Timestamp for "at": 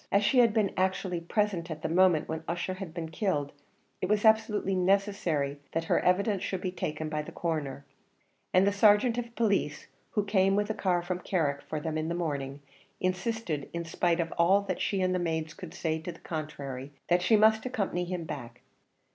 1.69-1.83